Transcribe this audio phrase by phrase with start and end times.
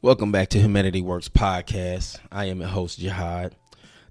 [0.00, 2.20] Welcome back to Humanity Works Podcast.
[2.30, 3.56] I am your host, Jihad.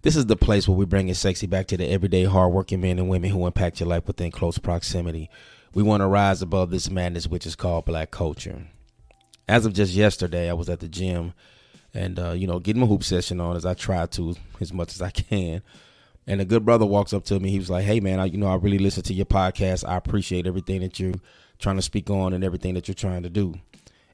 [0.01, 2.99] This is the place where we bring it sexy back to the everyday hardworking men
[2.99, 5.29] and women who impact your life within close proximity.
[5.73, 8.67] We want to rise above this madness, which is called black culture.
[9.47, 11.31] As of just yesterday, I was at the gym
[11.93, 14.93] and, uh, you know, getting my hoop session on as I try to as much
[14.93, 15.61] as I can.
[16.27, 17.49] And a good brother walks up to me.
[17.49, 19.87] He was like, "Hey, man, I, you know, I really listen to your podcast.
[19.87, 21.13] I appreciate everything that you're
[21.59, 23.55] trying to speak on and everything that you're trying to do."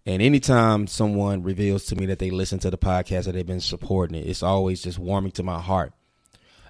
[0.06, 3.62] And anytime someone reveals to me that they listen to the podcast or they've been
[3.62, 5.94] supporting it, it's always just warming to my heart.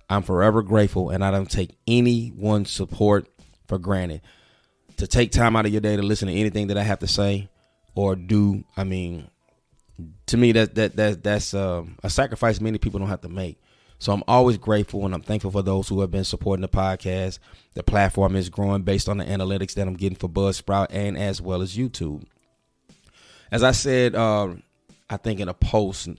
[0.09, 3.27] I'm forever grateful, and I don't take anyone's support
[3.67, 4.21] for granted.
[4.97, 7.07] To take time out of your day to listen to anything that I have to
[7.07, 7.49] say
[7.95, 9.27] or do, I mean,
[10.27, 13.59] to me that that that that's uh, a sacrifice many people don't have to make.
[13.99, 17.39] So I'm always grateful and I'm thankful for those who have been supporting the podcast.
[17.73, 21.41] The platform is growing based on the analytics that I'm getting for Buzzsprout and as
[21.41, 22.25] well as YouTube.
[23.53, 24.49] As I said, uh,
[25.09, 26.09] I think in a post,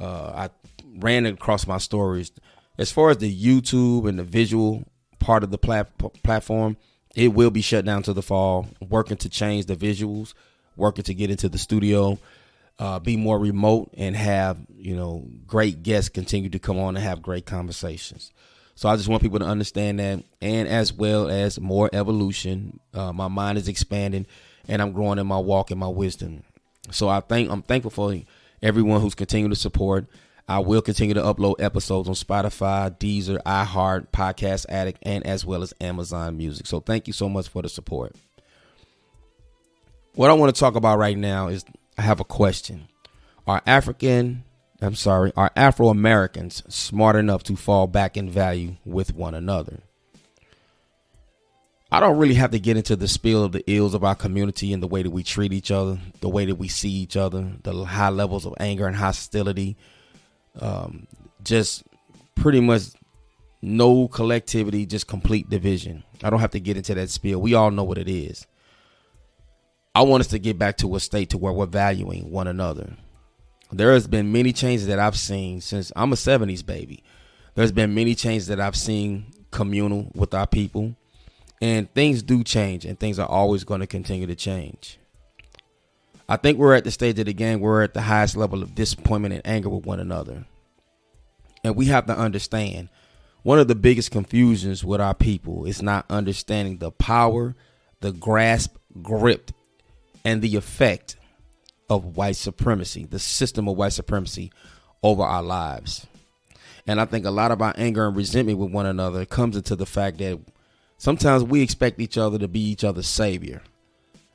[0.00, 0.50] uh, I
[0.96, 2.32] ran across my stories.
[2.78, 4.84] As far as the YouTube and the visual
[5.18, 5.90] part of the plat-
[6.22, 6.76] platform,
[7.14, 8.68] it will be shut down to the fall.
[8.80, 10.34] Working to change the visuals,
[10.76, 12.18] working to get into the studio
[12.78, 17.04] uh, be more remote and have you know great guests continue to come on and
[17.04, 18.32] have great conversations.
[18.74, 22.78] So I just want people to understand that, and as well as more evolution.
[22.94, 24.26] Uh, my mind is expanding,
[24.68, 26.44] and I'm growing in my walk and my wisdom.
[26.90, 28.14] So I think I'm thankful for
[28.62, 30.06] everyone who's continued to support.
[30.48, 35.62] I will continue to upload episodes on Spotify, Deezer, iHeart, Podcast Addict, and as well
[35.62, 36.66] as Amazon Music.
[36.66, 38.16] So thank you so much for the support.
[40.14, 41.64] What I want to talk about right now is
[41.98, 42.88] I have a question.
[43.46, 44.44] Are African,
[44.80, 49.80] I'm sorry, are Afro Americans smart enough to fall back in value with one another?
[51.90, 54.72] I don't really have to get into the spill of the ills of our community
[54.74, 57.50] and the way that we treat each other, the way that we see each other,
[57.62, 59.76] the high levels of anger and hostility,
[60.60, 61.06] um,
[61.42, 61.84] just
[62.34, 62.82] pretty much
[63.62, 66.04] no collectivity, just complete division.
[66.22, 67.40] I don't have to get into that spill.
[67.40, 68.46] We all know what it is.
[69.94, 72.96] I want us to get back to a state to where we're valuing one another.
[73.72, 77.02] There has been many changes that I've seen since I'm a 70s baby.
[77.54, 80.94] There's been many changes that I've seen communal with our people.
[81.60, 84.98] And things do change and things are always going to continue to change.
[86.28, 88.62] I think we're at the stage of the game where we're at the highest level
[88.62, 90.44] of disappointment and anger with one another.
[91.64, 92.90] And we have to understand
[93.42, 97.56] one of the biggest confusions with our people is not understanding the power,
[98.00, 99.52] the grasp, grip
[100.24, 101.16] and the effect
[101.88, 104.52] of white supremacy, the system of white supremacy
[105.02, 106.06] over our lives.
[106.86, 109.76] And I think a lot of our anger and resentment with one another comes into
[109.76, 110.38] the fact that
[110.98, 113.62] sometimes we expect each other to be each other's savior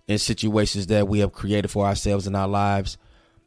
[0.07, 2.97] in situations that we have created for ourselves in our lives.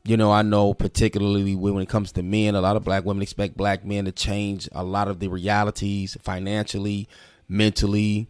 [0.04, 3.22] You know, I know particularly when it comes to men, a lot of black women
[3.22, 7.09] expect black men to change a lot of the realities financially,
[7.49, 8.28] mentally,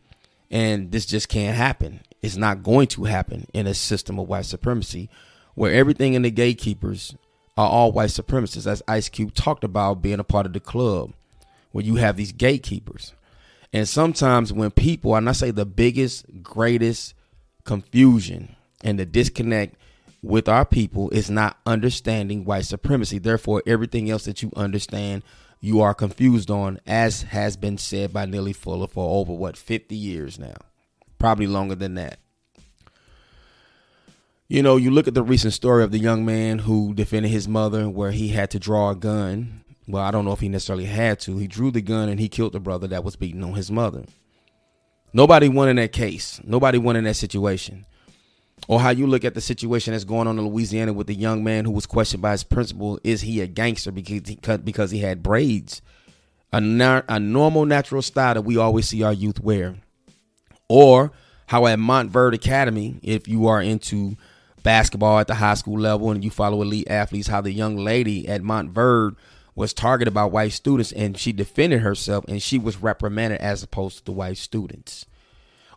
[0.51, 2.01] and this just can't happen.
[2.23, 5.11] It's not going to happen in a system of white supremacy
[5.55, 7.15] where everything in the gatekeepers
[7.57, 11.13] are all white supremacists, as Ice Cube talked about being a part of the club,
[11.73, 13.15] where you have these gatekeepers.
[13.73, 17.15] And sometimes when people, and I say the biggest, greatest
[17.65, 19.77] confusion and the disconnect
[20.23, 23.19] with our people is not understanding white supremacy.
[23.19, 25.23] Therefore, everything else that you understand,
[25.61, 29.95] you are confused on, as has been said by Neely Fuller for over what, 50
[29.95, 30.57] years now
[31.19, 32.19] probably longer than that.
[34.49, 37.49] You know, you look at the recent story of the young man who defended his
[37.49, 39.65] mother, where he had to draw a gun.
[39.89, 41.39] Well, I don't know if he necessarily had to.
[41.39, 44.05] He drew the gun and he killed the brother that was beating on his mother.
[45.13, 46.41] Nobody won in that case.
[46.45, 47.87] Nobody won in that situation.
[48.69, 51.45] Or how you look at the situation that's going on in Louisiana with the young
[51.45, 54.99] man who was questioned by his principal: Is he a gangster because he, because he
[55.01, 55.83] had braids?
[56.53, 59.77] A, a normal, natural style that we always see our youth wear.
[60.69, 61.13] Or
[61.47, 64.17] how at Montverde Academy, if you are into
[64.63, 68.27] basketball at the high school level and you follow elite athletes, how the young lady
[68.27, 69.17] at Montverde
[69.57, 73.99] was targeted by white students and she defended herself and she was reprimanded as opposed
[73.99, 75.07] to the white students.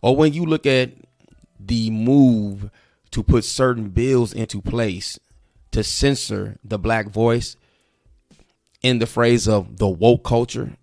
[0.02, 0.92] Or when you look at
[1.60, 2.70] the move
[3.12, 5.18] to put certain bills into place
[5.72, 7.56] to censor the black voice
[8.82, 10.78] in the phrase of the woke culture,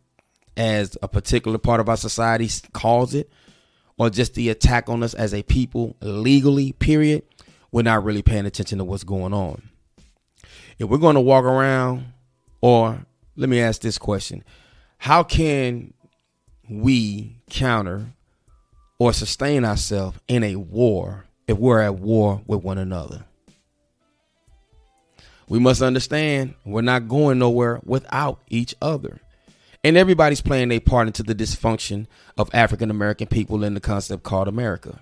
[0.56, 3.31] as a particular part of our society calls it,
[3.98, 7.22] or just the attack on us as a people legally, period,
[7.70, 9.62] we're not really paying attention to what's going on.
[10.78, 12.06] If we're going to walk around,
[12.61, 13.05] or
[13.37, 14.44] let me ask this question
[14.99, 15.93] How can
[16.69, 18.06] we counter
[18.99, 23.25] or sustain ourselves in a war if we're at war with one another?
[25.49, 29.20] We must understand we're not going nowhere without each other.
[29.85, 32.06] And everybody's playing their part into the dysfunction
[32.37, 35.00] of African American people in the concept called America.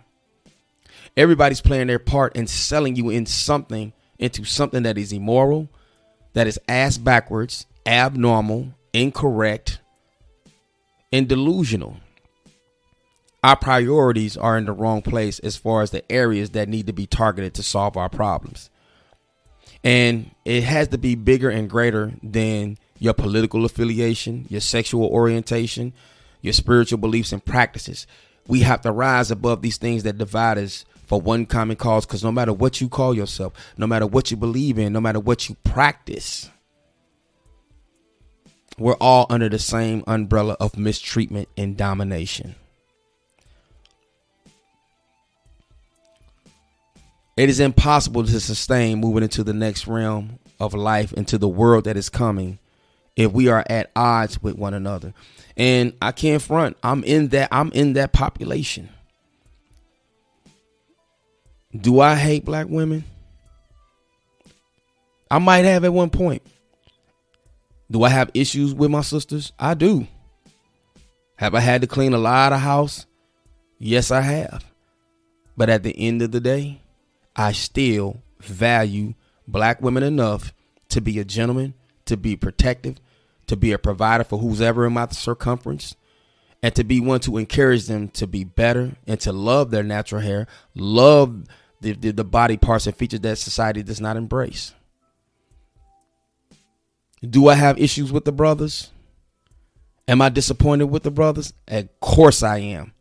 [1.17, 5.69] Everybody's playing their part in selling you in something into something that is immoral,
[6.35, 9.81] that is ass backwards, abnormal, incorrect,
[11.13, 11.97] and delusional.
[13.43, 16.93] Our priorities are in the wrong place as far as the areas that need to
[16.93, 18.71] be targeted to solve our problems.
[19.83, 25.93] And it has to be bigger and greater than your political affiliation, your sexual orientation,
[26.41, 28.07] your spiritual beliefs and practices.
[28.47, 32.25] We have to rise above these things that divide us for one common cause because
[32.25, 35.49] no matter what you call yourself, no matter what you believe in, no matter what
[35.49, 36.51] you practice,
[38.79, 42.55] we're all under the same umbrella of mistreatment and domination.
[47.37, 51.85] It is impossible to sustain moving into the next realm of life, into the world
[51.85, 52.59] that is coming,
[53.17, 55.13] if we are at odds with one another.
[55.57, 56.77] And I can't front.
[56.83, 57.49] I'm in that.
[57.53, 58.89] I'm in that population.
[61.77, 63.05] Do I hate black women?
[65.31, 66.43] I might have at one point.
[67.91, 69.53] Do I have issues with my sisters?
[69.59, 70.07] I do.
[71.37, 73.07] Have I had to clean a lot of house?
[73.79, 74.65] Yes, I have.
[75.57, 76.81] But at the end of the day,
[77.35, 79.15] I still value
[79.49, 80.55] black women enough
[80.91, 81.75] to be a gentleman,
[82.07, 82.97] to be protective,
[83.49, 85.97] to be a provider for who's ever in my circumference,
[86.63, 90.21] and to be one to encourage them to be better and to love their natural
[90.21, 91.45] hair, love
[91.81, 94.73] the, the, the body parts and features that society does not embrace.
[97.23, 98.91] Do I have issues with the brothers?
[100.07, 101.53] Am I disappointed with the brothers?
[101.69, 102.93] Of course I am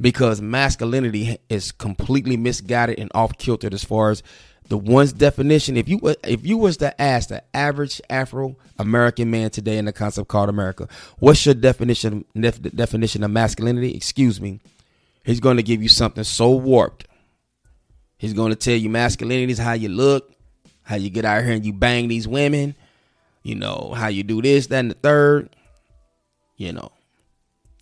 [0.00, 4.22] because masculinity is completely misguided and off kilter as far as
[4.68, 5.76] the one's definition.
[5.76, 9.92] If you if you was to ask the average Afro American man today in the
[9.92, 10.88] concept called America,
[11.18, 13.94] what's your definition def, definition of masculinity?
[13.94, 14.60] Excuse me,
[15.24, 17.07] he's going to give you something so warped.
[18.18, 20.32] He's going to tell you masculinity is how you look,
[20.82, 22.74] how you get out here and you bang these women,
[23.42, 25.50] you know, how you do this, that, and the third,
[26.56, 26.90] you know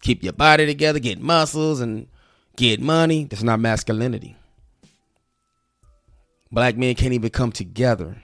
[0.06, 2.06] keep your body together, get muscles, and
[2.56, 3.24] get money.
[3.24, 4.36] That's not masculinity.
[6.52, 8.16] Black men can't even come together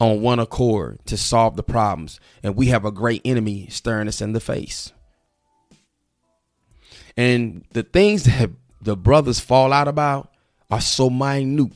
[0.00, 2.20] on one accord to solve the problems.
[2.42, 4.92] And we have a great enemy staring us in the face.
[7.16, 8.50] And the things that
[8.80, 10.30] the brothers fall out about
[10.74, 11.70] are so minute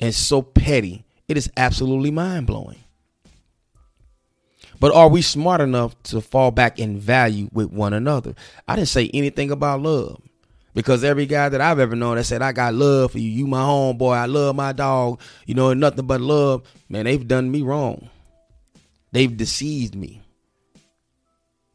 [0.00, 1.04] and so petty.
[1.28, 2.78] It is absolutely mind blowing.
[4.80, 8.34] But are we smart enough to fall back in value with one another?
[8.66, 10.20] I didn't say anything about love.
[10.74, 13.46] Because every guy that I've ever known that said, I got love for you, you
[13.46, 17.62] my homeboy, I love my dog, you know, nothing but love, man, they've done me
[17.62, 18.10] wrong.
[19.12, 20.20] They've deceived me.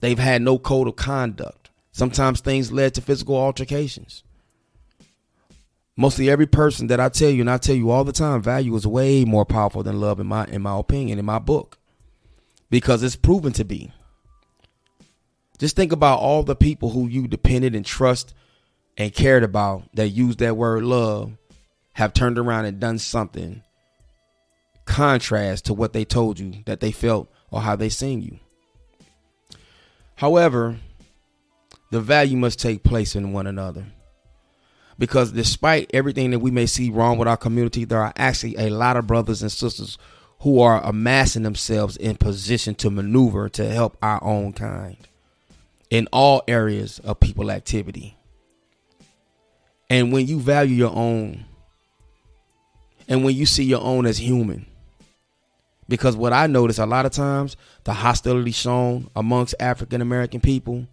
[0.01, 1.69] They've had no code of conduct.
[1.91, 4.22] Sometimes things led to physical altercations.
[5.95, 8.75] Mostly every person that I tell you, and I tell you all the time, value
[8.75, 11.77] is way more powerful than love in my in my opinion, in my book
[12.73, 13.91] because it's proven to be.
[15.59, 18.33] Just think about all the people who you depended and trust
[18.97, 21.33] and cared about that used that word love
[21.93, 23.61] have turned around and done something
[24.85, 28.39] contrast to what they told you that they felt or how they seen you.
[30.15, 30.77] However,
[31.91, 33.85] the value must take place in one another.
[34.99, 38.69] Because despite everything that we may see wrong with our community, there are actually a
[38.69, 39.97] lot of brothers and sisters
[40.41, 44.97] who are amassing themselves in position to maneuver to help our own kind
[45.89, 48.17] in all areas of people activity.
[49.89, 51.45] And when you value your own,
[53.07, 54.65] and when you see your own as human,
[55.87, 60.87] because what I notice a lot of times, the hostility shown amongst African American people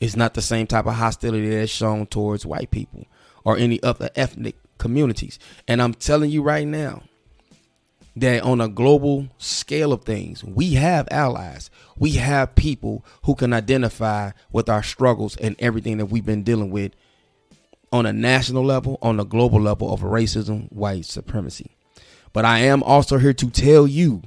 [0.00, 3.06] is not the same type of hostility that's shown towards white people
[3.44, 5.38] or any other ethnic communities.
[5.68, 7.02] And I'm telling you right now,
[8.16, 11.70] that on a global scale of things, we have allies.
[11.98, 16.70] We have people who can identify with our struggles and everything that we've been dealing
[16.70, 16.92] with
[17.92, 21.76] on a national level, on a global level of racism, white supremacy.
[22.32, 24.22] But I am also here to tell you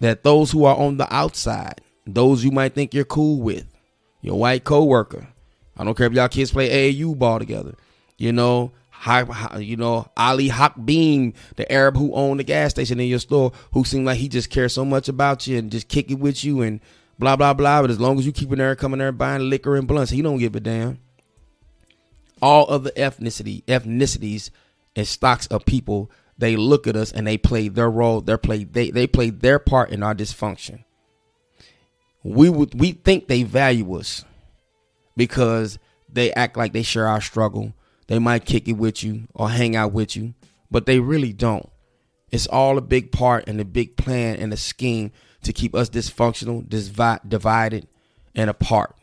[0.00, 3.66] that those who are on the outside, those you might think you're cool with,
[4.22, 5.28] your white coworker,
[5.76, 7.74] I don't care if y'all kids play AAU ball together,
[8.20, 8.70] you know,
[9.58, 13.82] you know, Ali Haq the Arab who owned the gas station in your store, who
[13.82, 16.60] seemed like he just cares so much about you and just kick it with you
[16.60, 16.80] and
[17.18, 17.80] blah blah blah.
[17.80, 20.20] But as long as you keep in there coming there buying liquor and blunts, he
[20.20, 20.98] don't give a damn.
[22.42, 24.50] All other ethnicity ethnicities
[24.94, 28.64] and stocks of people they look at us and they play their role, they play
[28.64, 30.84] they they play their part in our dysfunction.
[32.22, 34.26] We would we think they value us
[35.16, 35.78] because
[36.12, 37.72] they act like they share our struggle.
[38.10, 40.34] They might kick it with you or hang out with you,
[40.68, 41.70] but they really don't.
[42.32, 45.12] It's all a big part and a big plan and a scheme
[45.44, 46.68] to keep us dysfunctional,
[47.28, 47.86] divided,
[48.34, 48.96] and apart.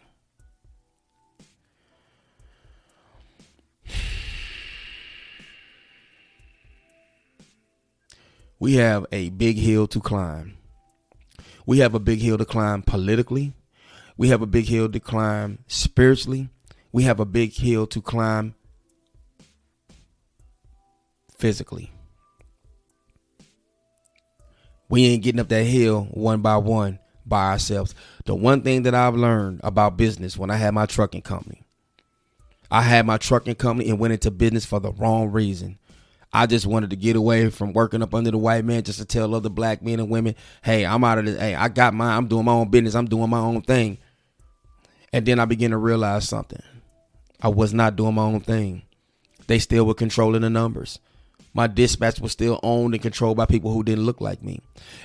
[8.59, 10.57] we have a big hill to climb.
[11.65, 13.53] We have a big hill to climb politically.
[14.17, 16.49] We have a big hill to climb spiritually.
[16.91, 18.55] We have a big hill to climb
[21.37, 21.91] physically.
[24.89, 27.93] We ain't getting up that hill one by one by ourselves.
[28.25, 31.63] The one thing that I've learned about business when I had my trucking company,
[32.71, 35.77] I had my trucking company and went into business for the wrong reason.
[36.33, 39.05] I just wanted to get away from working up under the white man just to
[39.05, 41.39] tell other black men and women, hey, I'm out of this.
[41.39, 42.17] Hey, I got mine.
[42.17, 42.95] I'm doing my own business.
[42.95, 43.97] I'm doing my own thing.
[45.13, 46.61] And then I began to realize something.
[47.41, 48.83] I was not doing my own thing.
[49.47, 50.99] They still were controlling the numbers.
[51.57, 54.61] My dispatch was still owned and controlled by people who didn't look like me.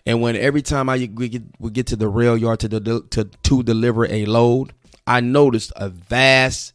[0.06, 1.10] And when every time I
[1.58, 4.72] would get, to the rail yard to, to, to deliver a load,
[5.04, 6.74] I noticed a vast,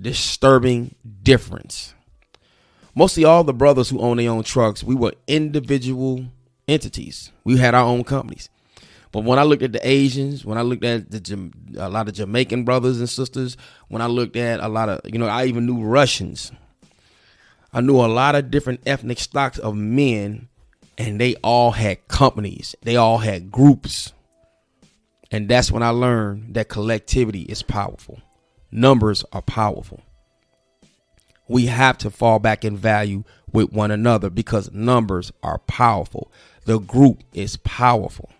[0.00, 1.94] disturbing difference
[2.94, 6.26] mostly all the brothers who own their own trucks, we were individual
[6.68, 7.32] entities.
[7.44, 8.48] We had our own companies.
[9.12, 12.14] But when I looked at the Asians, when I looked at the a lot of
[12.14, 13.56] Jamaican brothers and sisters,
[13.88, 16.52] when I looked at a lot of, you know, I even knew Russians.
[17.72, 20.48] I knew a lot of different ethnic stocks of men,
[20.98, 22.74] and they all had companies.
[22.82, 24.12] They all had groups.
[25.30, 28.20] And that's when I learned that collectivity is powerful.
[28.72, 30.00] Numbers are powerful
[31.50, 36.30] we have to fall back in value with one another because numbers are powerful.
[36.64, 38.30] The group is powerful.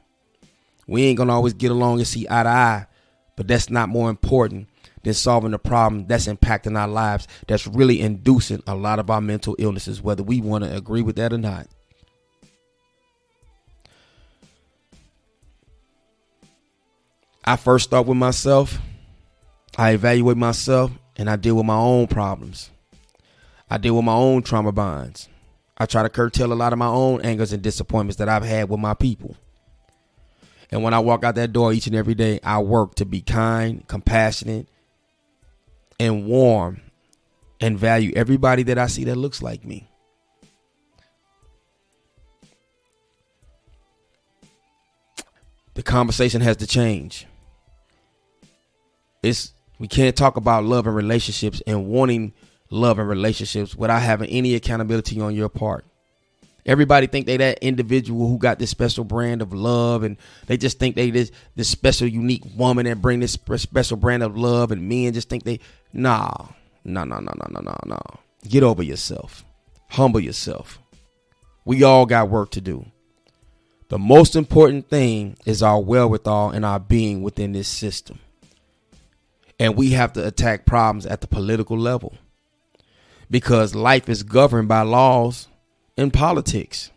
[0.86, 2.86] We ain't gonna always get along and see eye to eye,
[3.34, 4.68] but that's not more important
[5.02, 9.20] than solving the problem that's impacting our lives, that's really inducing a lot of our
[9.20, 11.66] mental illnesses, whether we want to agree with that or not.
[17.44, 18.78] I first start with myself,
[19.76, 22.70] I evaluate myself, and I deal with my own problems.
[23.70, 25.28] I deal with my own trauma bonds.
[25.78, 28.68] I try to curtail a lot of my own angers and disappointments that I've had
[28.68, 29.36] with my people.
[30.70, 33.22] And when I walk out that door each and every day, I work to be
[33.22, 34.68] kind, compassionate,
[36.00, 36.80] and warm
[37.60, 39.86] and value everybody that I see that looks like me.
[45.74, 47.26] The conversation has to change.
[49.22, 52.32] It's we can't talk about love and relationships and wanting
[52.70, 55.84] love and relationships without having any accountability on your part.
[56.66, 60.78] Everybody think they that individual who got this special brand of love, and they just
[60.78, 64.88] think they this this special unique woman that bring this special brand of love, and
[64.88, 65.60] men just think they
[65.92, 66.30] nah,
[66.84, 68.00] nah, nah, nah, nah, nah, nah, no.
[68.48, 69.44] Get over yourself,
[69.90, 70.78] humble yourself.
[71.64, 72.86] We all got work to do.
[73.88, 78.18] The most important thing is our wherewithal and our being within this system,
[79.58, 82.14] and we have to attack problems at the political level
[83.30, 85.48] because life is governed by laws
[86.00, 86.90] and politics.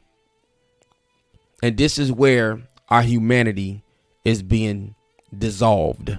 [1.61, 3.83] And this is where our humanity
[4.23, 4.95] is being
[5.37, 6.17] dissolved.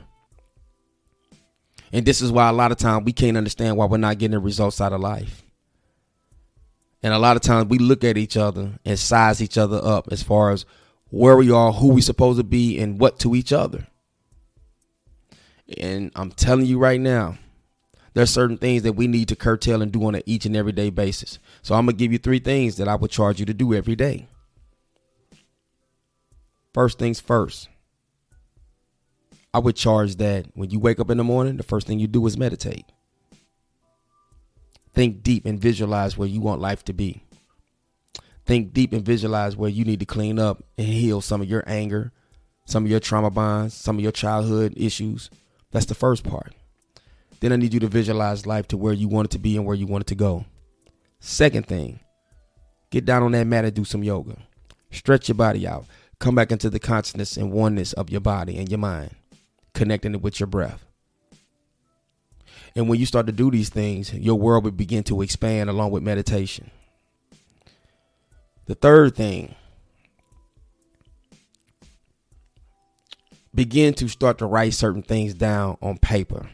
[1.93, 4.33] And this is why a lot of times we can't understand why we're not getting
[4.35, 5.43] the results out of life.
[7.03, 10.09] And a lot of times we look at each other and size each other up
[10.11, 10.67] as far as
[11.11, 13.87] where we are, who we supposed to be, and what to each other.
[15.79, 17.39] And I'm telling you right now,
[18.15, 20.73] there's certain things that we need to curtail and do on an each and every
[20.73, 21.39] day basis.
[21.63, 23.97] So I'm gonna give you three things that I would charge you to do every
[23.97, 24.29] day.
[26.73, 27.69] First things first.
[29.53, 32.09] I would charge that when you wake up in the morning, the first thing you
[32.09, 32.87] do is meditate.
[34.93, 37.23] Think deep and visualize where you want life to be.
[38.47, 41.65] Think deep and visualize where you need to clean up and heal some of your
[41.67, 42.13] anger,
[42.65, 45.31] some of your trauma bonds, some of your childhood issues.
[45.71, 46.53] That's the first part.
[47.41, 49.67] Then I need you to visualize life to where you want it to be and
[49.67, 50.45] where you want it to go.
[51.21, 52.01] Second thing,
[52.91, 54.37] get down on that mat and do some yoga.
[54.91, 55.87] Stretch your body out.
[56.19, 59.15] Come back into the consciousness and oneness of your body and your mind,
[59.75, 60.87] connecting it with your breath.
[62.77, 65.91] And when you start to do these things, your world will begin to expand along
[65.91, 66.71] with meditation.
[68.67, 69.55] The third thing,
[73.55, 76.49] begin to start to write certain things down on paper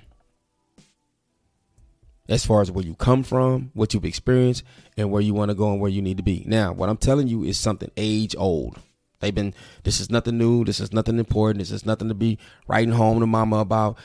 [2.31, 4.63] as far as where you come from, what you've experienced,
[4.97, 6.45] and where you want to go and where you need to be.
[6.47, 8.79] Now, what I'm telling you is something age old.
[9.19, 10.65] They've been, this is nothing new.
[10.65, 11.59] This is nothing important.
[11.59, 13.99] This is nothing to be writing home to mama about.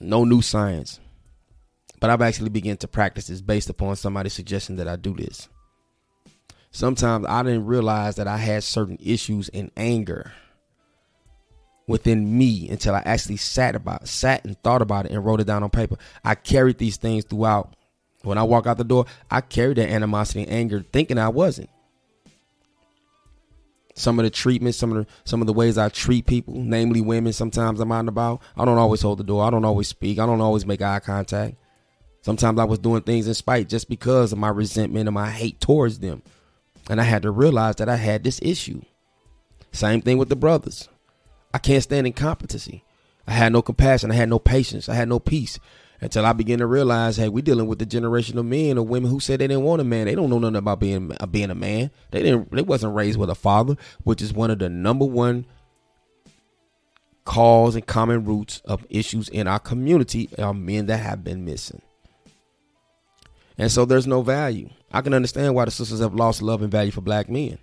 [0.00, 0.98] No new science.
[2.00, 5.48] But I've actually begun to practice this based upon somebody's suggestion that I do this.
[6.70, 10.32] Sometimes I didn't realize that I had certain issues in anger
[11.88, 15.46] within me until I actually sat about sat and thought about it and wrote it
[15.48, 15.96] down on paper.
[16.24, 17.74] I carried these things throughout.
[18.22, 21.70] When I walk out the door, I carried that animosity and anger thinking I wasn't
[23.98, 27.00] some of the treatment, some of the some of the ways I treat people, namely
[27.00, 27.32] women.
[27.32, 28.42] Sometimes I'm out and about.
[28.56, 29.44] I don't always hold the door.
[29.44, 30.18] I don't always speak.
[30.18, 31.56] I don't always make eye contact.
[32.22, 35.60] Sometimes I was doing things in spite just because of my resentment and my hate
[35.60, 36.22] towards them.
[36.90, 38.82] And I had to realize that I had this issue.
[39.72, 40.88] Same thing with the brothers.
[41.52, 42.84] I can't stand incompetency.
[43.26, 44.10] I had no compassion.
[44.10, 44.88] I had no patience.
[44.88, 45.58] I had no peace
[46.00, 49.10] until I began to realize, hey, we're dealing with the generation of men or women
[49.10, 50.06] who said they didn't want a man.
[50.06, 51.90] They don't know nothing about being uh, being a man.
[52.10, 52.52] They didn't.
[52.52, 55.46] They wasn't raised with a father, which is one of the number one
[57.24, 61.82] cause and common roots of issues in our community are men that have been missing.
[63.58, 64.70] And so there's no value.
[64.92, 67.58] I can understand why the sisters have lost love and value for black men.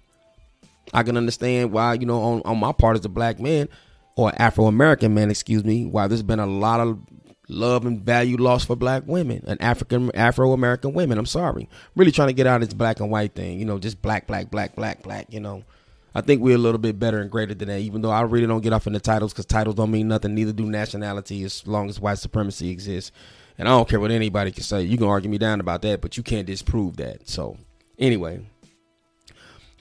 [0.93, 3.69] I can understand why, you know, on, on my part as a black man
[4.15, 6.99] or Afro American man, excuse me, why there's been a lot of
[7.47, 11.17] love and value lost for black women and African Afro American women.
[11.17, 11.69] I'm sorry.
[11.95, 14.27] Really trying to get out of this black and white thing, you know, just black,
[14.27, 15.63] black, black, black, black, you know.
[16.17, 18.47] I think we're a little bit better and greater than that, even though I really
[18.47, 20.33] don't get off in the titles because titles don't mean nothing.
[20.33, 23.11] Neither do nationality as long as white supremacy exists.
[23.57, 24.83] And I don't care what anybody can say.
[24.83, 27.27] You can argue me down about that, but you can't disprove that.
[27.27, 27.57] So,
[27.99, 28.45] anyway,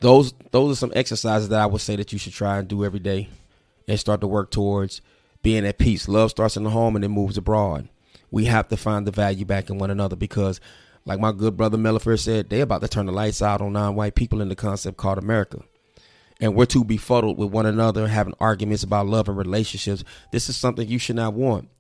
[0.05, 2.85] those those are some exercises that I would say that you should try and do
[2.85, 3.31] every day
[3.89, 5.01] and start to work towards
[5.43, 6.09] being at peace.
[6.09, 7.89] Love starts in the home and it moves abroad.
[8.31, 10.61] We have to find the value back in one another because,
[11.07, 14.15] like my good brother Mellifer said, they're about to turn the lights out on non-white
[14.15, 15.61] people in the concept called America.
[16.39, 20.05] And we're too befuddled with one another, having arguments about love and relationships.
[20.33, 21.71] This is something you should not want.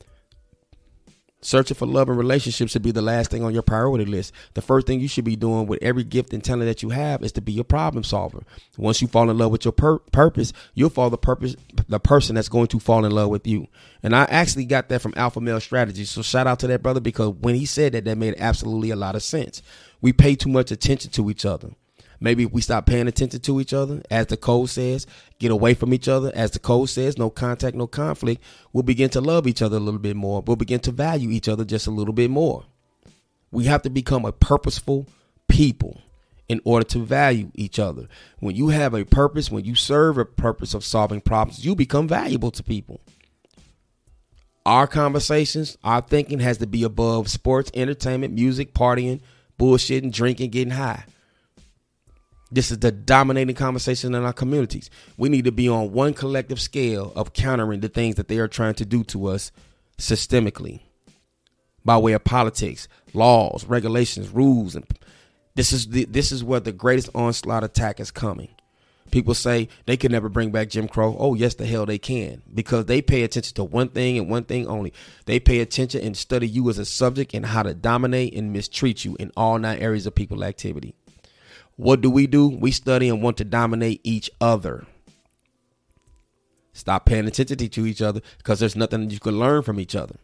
[1.44, 4.33] Searching for love and relationships should be the last thing on your priority list.
[4.54, 7.22] The first thing you should be doing with every gift and talent that you have
[7.22, 8.44] is to be a problem solver.
[8.78, 11.54] Once you fall in love with your pur- purpose, you'll fall the purpose
[11.87, 13.68] the person that's going to fall in love with you.
[14.02, 16.07] And I actually got that from Alpha Male Strategy.
[16.07, 18.96] So shout out to that brother because when he said that, that made absolutely a
[18.96, 19.61] lot of sense.
[20.00, 21.72] We pay too much attention to each other.
[22.24, 25.06] Maybe if we stop paying attention to each other, as the code says,
[25.38, 29.10] get away from each other, as the code says, no contact, no conflict, we'll begin
[29.10, 30.40] to love each other a little bit more.
[30.40, 32.64] We'll begin to value each other just a little bit more.
[33.50, 35.06] We have to become a purposeful
[35.48, 36.00] people
[36.48, 38.08] in order to value each other.
[38.38, 42.08] When you have a purpose, when you serve a purpose of solving problems, you become
[42.08, 43.02] valuable to people.
[44.64, 49.20] Our conversations, our thinking has to be above sports, entertainment, music, partying,
[49.58, 51.04] bullshitting, drinking, getting high.
[52.54, 54.88] This is the dominating conversation in our communities.
[55.16, 58.46] We need to be on one collective scale of countering the things that they are
[58.46, 59.50] trying to do to us
[59.98, 60.82] systemically
[61.84, 64.86] by way of politics, laws, regulations, rules, and
[65.56, 68.54] this is the, this is where the greatest onslaught attack is coming.
[69.10, 71.16] People say they can never bring back Jim Crow.
[71.18, 74.44] Oh, yes, the hell they can because they pay attention to one thing and one
[74.44, 74.92] thing only.
[75.26, 79.04] They pay attention and study you as a subject and how to dominate and mistreat
[79.04, 80.94] you in all nine areas of people activity.
[81.76, 82.48] What do we do?
[82.48, 84.87] We study and want to dominate each other.
[86.72, 89.94] Stop paying attention to each other because there's nothing that you can learn from each
[89.94, 90.16] other.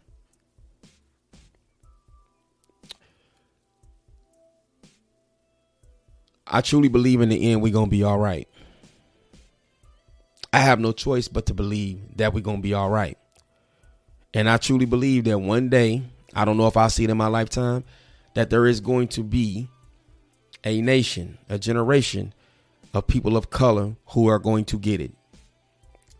[6.46, 8.48] I truly believe in the end we're going to be all right.
[10.52, 13.16] I have no choice but to believe that we're going to be all right.
[14.34, 16.02] And I truly believe that one day,
[16.34, 17.84] I don't know if I'll see it in my lifetime,
[18.34, 19.68] that there is going to be
[20.64, 22.32] a nation, a generation
[22.92, 25.12] of people of color who are going to get it.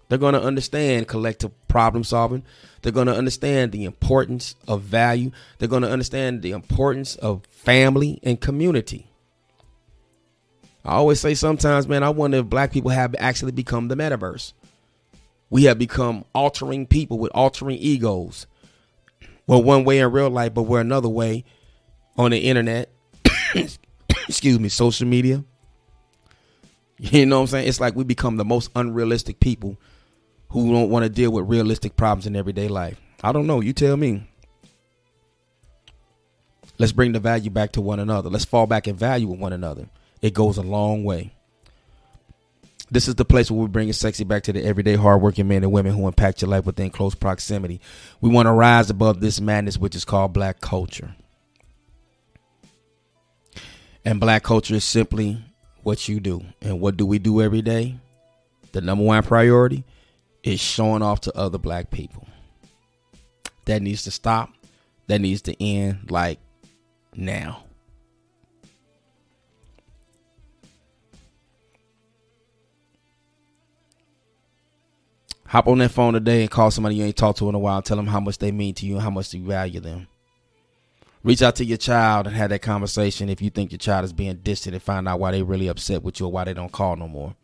[0.09, 2.43] They're going to understand collective problem solving.
[2.83, 5.31] They're going to understand the importance of value.
[5.59, 9.07] They're going to understand the importance of family and community.
[10.85, 14.53] I always say sometimes, man, I wonder if black people have actually become the metaverse.
[15.49, 18.47] We have become altering people with altering egos.
[19.47, 21.45] Well, one way in real life, but we're another way
[22.17, 22.91] on the internet.
[24.31, 25.45] excuse me, social media.
[27.03, 27.69] You know what I'm saying?
[27.69, 29.79] It's like we become the most unrealistic people
[30.51, 33.01] who don't want to deal with realistic problems in everyday life.
[33.23, 33.61] I don't know.
[33.61, 34.29] You tell me.
[36.77, 38.29] Let's bring the value back to one another.
[38.29, 39.89] Let's fall back in value with one another.
[40.21, 41.33] It goes a long way.
[42.91, 45.63] This is the place where we bring it sexy back to the everyday hardworking men
[45.63, 47.81] and women who impact your life within close proximity.
[48.21, 51.15] We want to rise above this madness, which is called black culture.
[54.05, 55.43] And black culture is simply
[55.83, 56.43] what you do.
[56.63, 57.99] And what do we do every day?
[58.73, 59.85] The number one priority
[60.43, 62.27] is showing off to other black people.
[63.67, 64.51] That needs to stop.
[65.07, 66.39] That needs to end like
[67.15, 67.65] now.
[75.47, 77.83] Hop on that phone today and call somebody you ain't talked to in a while.
[77.83, 80.07] Tell them how much they mean to you and how much you value them.
[81.23, 84.13] Reach out to your child and have that conversation if you think your child is
[84.13, 86.73] being distant and find out why they're really upset with you or why they don't
[86.73, 87.35] call no more.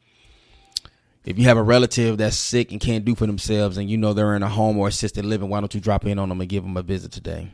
[1.26, 4.12] If you have a relative that's sick and can't do for themselves and you know
[4.12, 6.48] they're in a home or assisted living, why don't you drop in on them and
[6.48, 7.50] give them a visit today?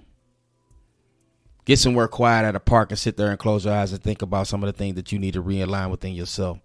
[1.64, 4.22] Get somewhere quiet at a park and sit there and close your eyes and think
[4.22, 6.58] about some of the things that you need to realign within yourself.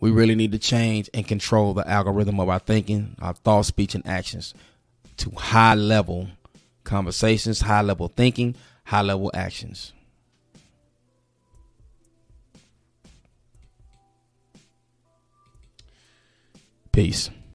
[0.00, 3.94] We really need to change and control the algorithm of our thinking, our thought, speech,
[3.94, 4.54] and actions
[5.18, 6.28] to high level
[6.86, 9.92] conversations, high level thinking, high level actions.
[16.92, 17.28] Peace.